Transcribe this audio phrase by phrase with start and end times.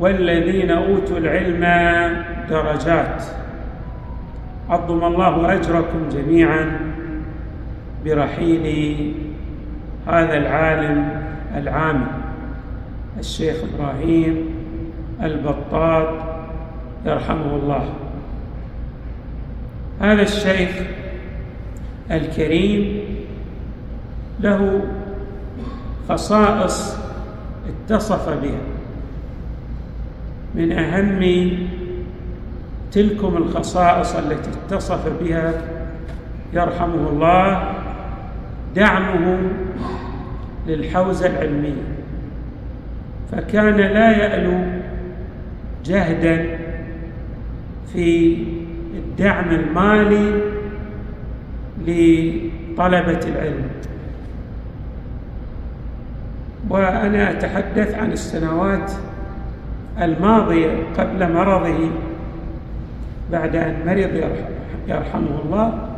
[0.00, 1.64] والذين أوتوا العلم
[2.50, 3.22] درجات.
[4.70, 6.80] عظم الله أجركم جميعا
[8.04, 9.14] برحيل
[10.06, 11.22] هذا العالم
[11.56, 12.06] العامي
[13.18, 14.46] الشيخ إبراهيم
[15.22, 16.08] البطاط
[17.06, 17.88] يرحمه الله.
[20.00, 20.70] هذا الشيخ
[22.10, 23.00] الكريم
[24.40, 24.80] له
[26.08, 26.98] خصائص
[27.68, 28.79] اتصف بها.
[30.60, 31.50] من أهم
[32.92, 35.52] تلكم الخصائص التي اتصف بها
[36.52, 37.72] يرحمه الله
[38.76, 39.38] دعمه
[40.66, 41.82] للحوزة العلمية.
[43.32, 44.64] فكان لا يالو
[45.84, 46.58] جهدا
[47.92, 48.36] في
[48.94, 50.40] الدعم المالي
[51.86, 53.70] لطلبة العلم.
[56.68, 58.92] وأنا أتحدث عن السنوات
[60.00, 61.90] الماضيه قبل مرضه
[63.32, 64.24] بعد أن مرض
[64.88, 65.88] يرحمه الله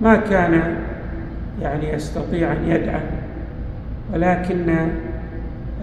[0.00, 0.76] ما كان
[1.62, 3.00] يعني يستطيع أن يدعم
[4.14, 4.76] ولكن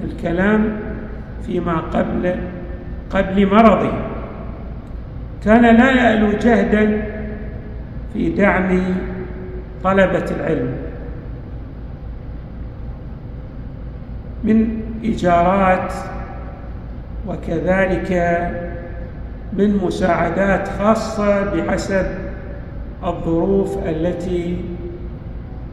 [0.04, 0.80] الكلام
[1.46, 2.36] فيما قبل
[3.10, 3.94] قبل مرضه.
[5.46, 7.04] كان لا يألو جهدا
[8.14, 8.80] في دعم
[9.84, 10.74] طلبة العلم.
[14.44, 15.94] من إيجارات
[17.28, 18.12] وكذلك
[19.54, 22.06] من مساعدات خاصة بحسب
[23.04, 24.58] الظروف التي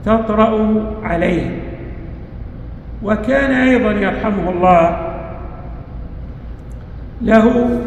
[0.05, 1.59] تطرأ عليه.
[3.03, 5.13] وكان أيضا يرحمه الله
[7.23, 7.79] له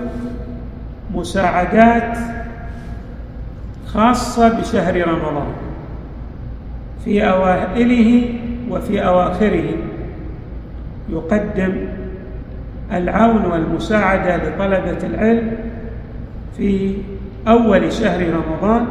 [1.14, 2.18] مساعدات
[3.88, 5.54] خاصة بشهر رمضان
[7.06, 8.30] في أوائله
[8.70, 9.70] وفي أواخره.
[11.10, 12.03] يقدم
[12.94, 15.52] العون والمساعدة لطلبة العلم
[16.58, 16.96] في
[17.48, 18.86] أول شهر رمضان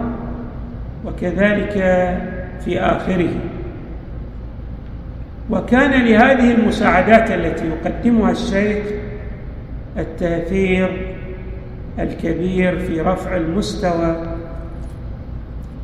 [1.05, 1.73] وكذلك
[2.65, 3.35] في آخره.
[5.51, 8.85] وكان لهذه المساعدات التي يقدمها الشيخ
[9.99, 11.15] التأثير
[11.99, 14.37] الكبير في رفع المستوى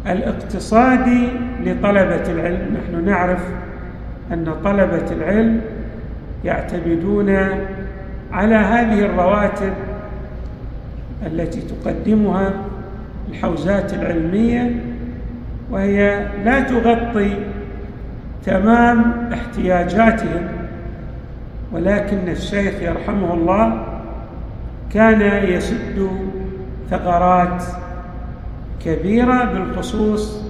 [0.06, 1.28] الاقتصادي
[1.64, 2.76] لطلبة العلم.
[2.76, 3.40] نحن نعرف
[4.32, 5.60] أن طلبة العلم
[6.44, 7.28] يعتمدون
[8.32, 9.72] على هذه الرواتب
[11.26, 12.52] التي تقدمها
[13.28, 14.80] الحوزات العلمية
[15.70, 17.36] وهي لا تغطي
[18.46, 20.48] تمام احتياجاتهم.
[21.72, 23.84] ولكن الشيخ يرحمه الله
[24.94, 26.08] كان يسد
[26.90, 27.62] ثغرات
[28.84, 30.42] كبيرة بالخصوص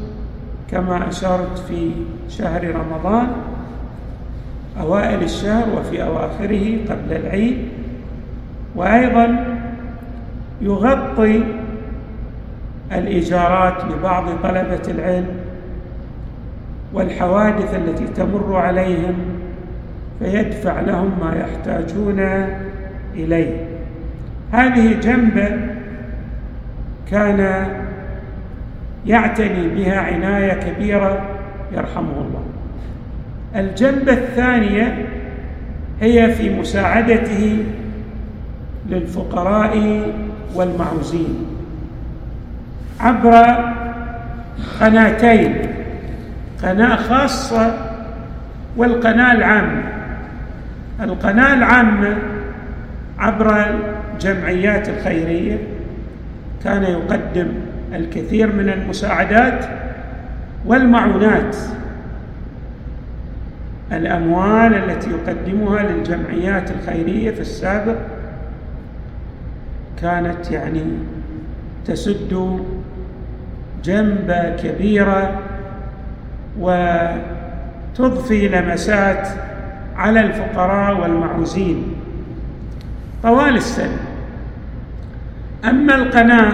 [0.70, 1.90] كما أشرت في
[2.28, 3.26] شهر رمضان.
[4.80, 7.58] أوائل الشهر وفي أواخره قبل العيد.
[8.76, 9.58] وأيضا
[10.60, 11.42] يغطي
[12.92, 15.28] الإيجارات لبعض طلبة العلم
[16.92, 19.14] والحوادث التي تمر عليهم
[20.18, 22.20] فيدفع لهم ما يحتاجون
[23.14, 23.66] إليه.
[24.52, 25.58] هذه جنبة
[27.10, 27.66] كان
[29.06, 31.26] يعتني بها عناية كبيرة
[31.72, 32.47] يرحمه الله.
[33.56, 35.04] الجنبة الثانية
[36.00, 37.64] هي في مساعدته
[38.90, 40.02] للفقراء
[40.54, 41.46] والمعوزين.
[43.00, 43.56] عبر
[44.80, 45.56] قناتين
[46.62, 47.74] قناة خاصة
[48.76, 49.82] والقناة العامة.
[51.00, 52.16] القناة العامة
[53.18, 53.66] عبر
[54.14, 55.58] الجمعيات الخيرية
[56.64, 57.48] كان يقدم
[57.94, 59.64] الكثير من المساعدات
[60.66, 61.56] والمعونات.
[63.92, 67.96] الأموال التي يقدمها للجمعيات الخيرية في السابق
[70.02, 70.82] كانت يعني
[71.86, 72.60] تسد
[73.84, 75.40] جنبه كبيرة
[76.60, 79.28] وتضفي لمسات
[79.96, 81.94] على الفقراء والمعوزين.
[83.22, 83.98] طوال السنة.
[85.64, 86.52] أما القناة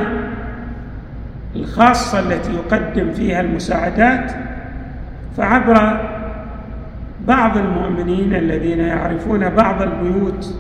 [1.57, 4.33] الخاصة التي يقدم فيها المساعدات
[5.37, 6.04] فعبر
[7.29, 10.55] بعض المؤمنين الذين يعرفون بعض البيوت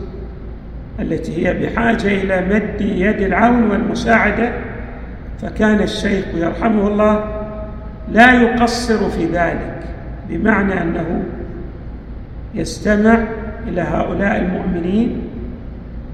[1.01, 4.53] التي هي بحاجة إلى مد يد العون والمساعدة
[5.43, 7.25] فكان الشيخ يرحمه الله
[8.13, 9.81] لا يقصر في ذلك
[10.29, 11.23] بمعنى أنه
[12.55, 13.19] يستمع
[13.69, 15.23] إلى هؤلاء المؤمنين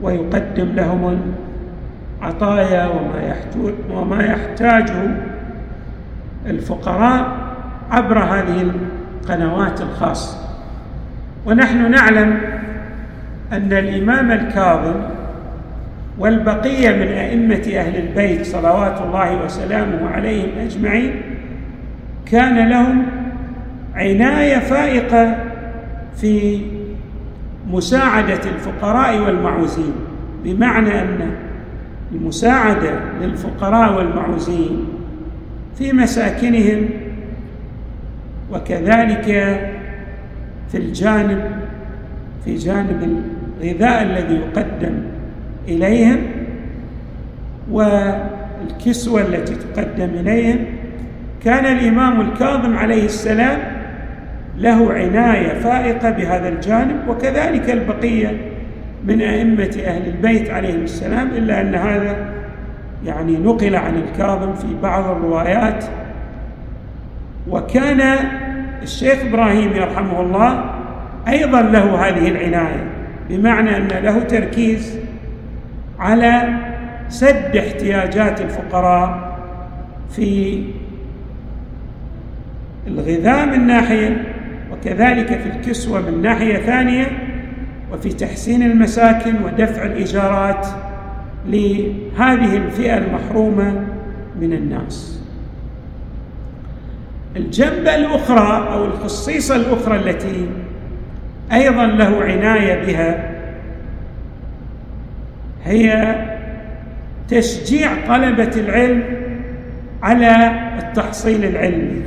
[0.02, 1.20] ويقدم لهم
[2.22, 3.34] العطايا وما
[3.90, 5.02] وما يحتاجه
[6.46, 7.36] الفقراء
[7.90, 8.72] عبر هذه
[9.20, 10.38] القنوات الخاصة
[11.46, 12.40] ونحن نعلم
[13.52, 14.94] أن الإمام الكاظم
[16.18, 21.22] والبقية من أئمة أهل البيت صلوات الله وسلامه عليهم أجمعين
[22.26, 23.06] كان لهم
[23.94, 25.36] عناية فائقة
[26.16, 26.60] في
[27.70, 29.92] مساعدة الفقراء والمعوزين
[30.44, 31.30] بمعنى أن
[32.12, 32.90] المساعدة
[33.20, 34.88] للفقراء والمعوزين
[35.78, 36.88] في مساكنهم
[38.52, 39.24] وكذلك
[40.72, 41.42] في الجانب
[42.44, 43.22] في جانب
[43.62, 44.94] الغذاء الذي يقدم
[45.68, 46.18] إليهم
[47.70, 50.58] والكسوة التي تقدم إليهم
[51.44, 53.58] كان الإمام الكاظم عليه السلام
[54.58, 58.36] له عناية فائقة بهذا الجانب وكذلك البقية
[59.04, 62.16] من أئمة أهل البيت عليهم السلام إلا أن هذا
[63.06, 65.84] يعني نقل عن الكاظم في بعض الروايات
[67.50, 68.00] وكان
[68.82, 70.64] الشيخ إبراهيم يرحمه الله
[71.28, 72.84] أيضا له هذه العناية
[73.30, 74.98] بمعنى أن له تركيز
[75.98, 76.48] على
[77.08, 79.38] سد احتياجات الفقراء
[80.10, 80.62] في
[82.86, 84.24] الغذاء من ناحية
[84.72, 87.06] وكذلك في الكسوة من ناحية ثانية
[87.92, 90.66] وفي تحسين المساكن ودفع الإيجارات
[91.46, 93.84] لهذه الفئة المحرومة
[94.40, 95.19] من الناس.
[97.36, 100.46] الجنبة الأخرى أو الخصيصة الأخرى التي
[101.52, 103.30] أيضا له عناية بها
[105.64, 106.14] هي
[107.28, 109.02] تشجيع طلبة العلم
[110.02, 112.02] على التحصيل العلمي.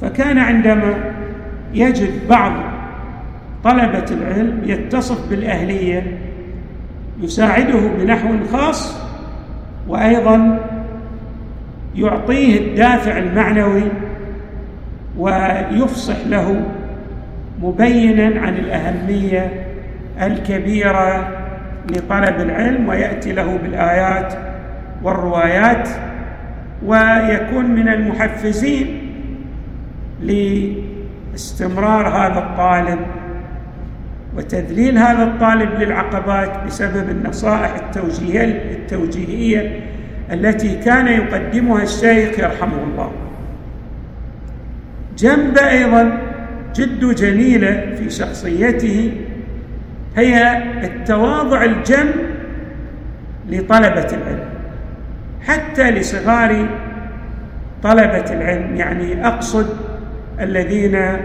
[0.00, 0.94] فكان عندما
[1.74, 2.52] يجد بعض
[3.64, 6.18] طلبة العلم يتصف بالأهلية
[7.20, 8.96] يساعده بنحو خاص
[9.88, 10.58] وأيضا
[11.96, 13.82] يعطيه الدافع المعنوي
[15.18, 16.62] ويفصح له
[17.62, 19.66] مبينا عن الأهمية
[20.22, 21.28] الكبيرة
[21.90, 24.34] لطلب العلم ويأتي له بالآيات
[25.02, 25.88] والروايات
[26.86, 28.98] ويكون من المحفزين
[31.32, 32.98] لاستمرار هذا الطالب
[34.36, 39.80] وتذليل هذا الطالب للعقبات بسبب النصائح التوجيهية,
[40.32, 43.12] التي كان يقدمها الشيخ يرحمه الله.
[45.18, 46.18] جنب أيضا
[46.76, 49.12] جد جميلة في شخصيته
[50.16, 52.10] هي التواضع الجم
[53.48, 54.48] لطلبة العلم.
[55.42, 56.66] حتى لصغار
[57.82, 59.66] طلبة العلم يعني أقصد
[60.40, 61.16] الذين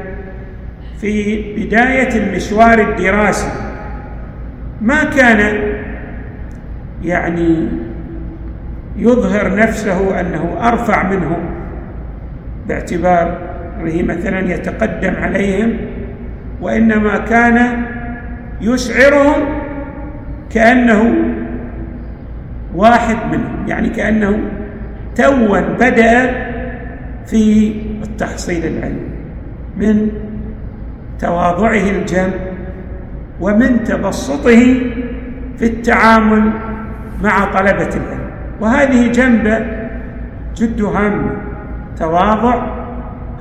[1.02, 3.52] في بداية المشوار الدراسي.
[4.82, 5.60] ما كان
[7.04, 7.68] يعني
[8.98, 11.40] يظهر نفسه أنه أرفع منهم
[12.68, 13.40] باعتباره
[13.84, 15.78] مثلا يتقدم عليهم
[16.62, 17.84] وإنما كان
[18.62, 19.46] يشعرهم
[20.50, 21.16] كأنه
[22.76, 24.40] واحد منهم يعني كأنه
[25.16, 26.48] توا بدأ
[27.26, 29.08] في التحصيل العلمي
[29.78, 30.10] من
[31.20, 32.30] تواضعه الجم
[33.42, 34.76] ومن تبسطه
[35.58, 36.52] في التعامل
[37.24, 38.27] مع طلبة العلم.
[38.60, 39.66] وهذه جنبة
[40.56, 41.32] جد هامة
[42.00, 42.68] تواضع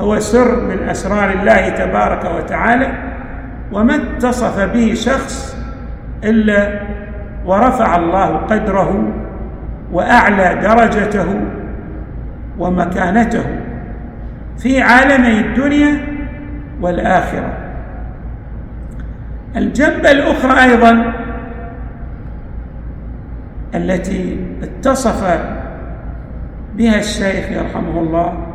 [0.01, 2.89] هو سر من أسرار الله تبارك وتعالى
[3.73, 5.57] وما اتصف به شخص
[6.25, 6.81] إلا
[7.47, 9.13] ورفع الله قدره
[9.93, 11.41] وأعلى درجته
[12.59, 13.45] ومكانته
[14.59, 15.99] في عالمي الدنيا
[16.81, 17.53] والآخرة.
[19.57, 21.13] الجنبة الأخرى أيضا
[23.77, 25.41] التي اتصف
[26.77, 28.47] بها الشيخ يرحمه الله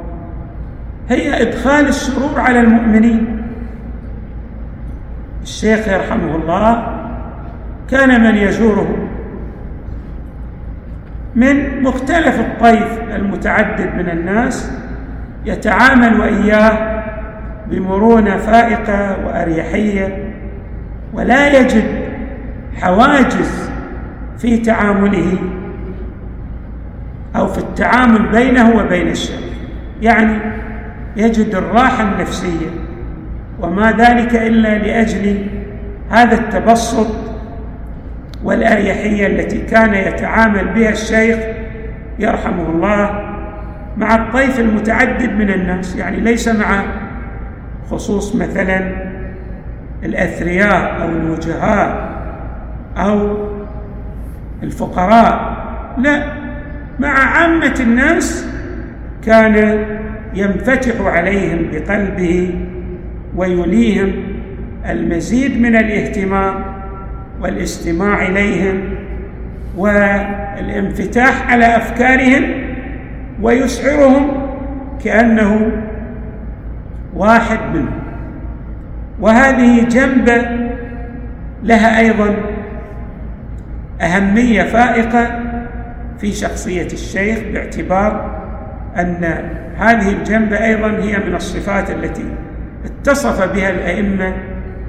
[1.09, 3.41] هي إدخال السرور على المؤمنين.
[5.43, 6.97] الشيخ يرحمه الله
[7.89, 9.07] كان من يزوره
[11.35, 14.71] من مختلف الطيف المتعدد من الناس
[15.45, 17.03] يتعامل وإياه
[17.69, 20.33] بمرونة فائقة وأريحية
[21.13, 21.83] ولا يجد
[22.81, 23.70] حواجز
[24.41, 25.37] في تعامله
[27.35, 29.39] أو في التعامل بينه وبين الشيخ
[30.01, 30.37] يعني
[31.17, 32.69] يجد الراحة النفسية
[33.59, 35.47] وما ذلك إلا لأجل
[36.09, 37.07] هذا التبسط
[38.43, 41.37] والاريحيه التي كان يتعامل بها الشيخ
[42.19, 43.31] يرحمه الله
[43.97, 45.95] مع الطيف المتعدد من الناس.
[45.95, 46.83] يعني ليس مع
[47.91, 48.91] خصوص مثلا
[50.03, 52.11] الأثرياء أو الوجهاء
[52.97, 53.37] أو
[54.63, 55.61] الفقراء.
[55.97, 56.23] لا
[56.99, 58.47] مع عامة الناس
[59.25, 59.85] كان
[60.35, 62.55] ينفتح عليهم بقلبه
[63.35, 64.11] ويليهم
[64.89, 66.55] المزيد من الاهتمام
[67.41, 68.81] والاستماع إليهم
[69.77, 72.43] والانفتاح على أفكارهم
[73.41, 74.31] ويشعرهم
[75.03, 75.71] كأنه
[77.15, 78.01] واحد منهم.
[79.19, 80.41] وهذه جنبة
[81.63, 82.35] لها أيضا
[84.01, 85.39] أهمية فائقة
[86.19, 88.41] في شخصية الشيخ باعتبار
[88.99, 89.23] أن
[89.77, 92.25] هذه الجنبة أيضا هي من الصفات التي
[92.85, 94.33] اتصف بها الأئمة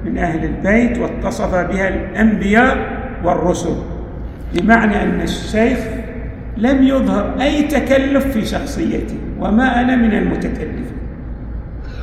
[0.05, 2.77] من أهل البيت واتصف بها الأنبياء
[3.23, 3.75] والرسل
[4.53, 5.79] بمعنى أن الشيخ
[6.57, 10.83] لم يظهر أي تكلف في شخصيته وما أنا من المتكلفين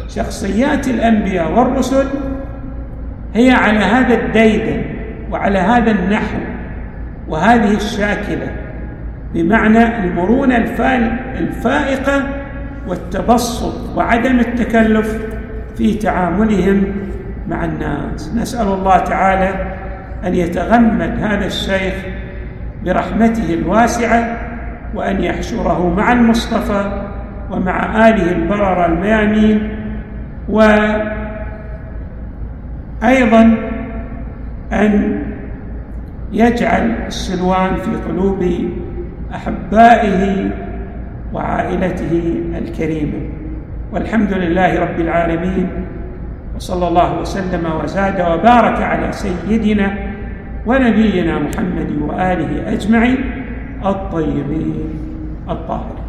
[0.08, 2.06] شخصيات الأنبياء والرسل
[3.34, 4.82] هي على هذا الديدن
[5.30, 6.38] وعلى هذا النحو
[7.30, 8.52] وهذه الشاكلة
[9.34, 10.56] بمعنى المرونة
[11.38, 12.22] الفائقة
[12.88, 15.18] والتبسط وعدم التكلف
[15.76, 16.84] في تعاملهم
[17.48, 18.34] مع الناس.
[18.36, 19.76] نسأل الله تعالى
[20.26, 21.94] أن يتغمد هذا الشيخ
[22.84, 24.36] برحمته الواسعة
[24.94, 27.06] وأن يحشره مع المصطفى
[27.50, 29.76] ومع آله البرر الميامين
[30.48, 31.16] وأيضا
[34.72, 35.22] أن
[36.32, 38.44] يجعل السلوان في قلوب
[39.34, 40.50] أحبائه
[41.32, 42.14] وعائلته
[42.58, 43.20] الكريمة.
[43.92, 45.68] والحمد لله رب العالمين
[46.56, 49.96] وصلى الله وسلم وزاد وبارك على سيدنا
[50.66, 53.18] ونبينا محمد وآله أجمعين
[53.84, 54.90] الطيبين
[55.48, 56.04] الطاهرين.